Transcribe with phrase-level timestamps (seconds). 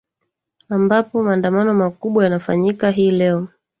[0.69, 3.47] ambapo maandamano makubwa yanafanyika hii leo